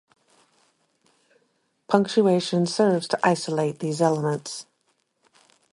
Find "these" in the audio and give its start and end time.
3.77-4.01